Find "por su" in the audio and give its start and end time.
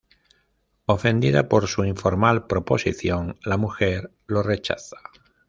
1.47-1.85